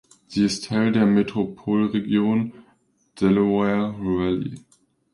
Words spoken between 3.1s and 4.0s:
Delaware